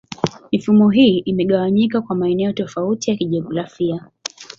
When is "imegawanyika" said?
1.17-2.01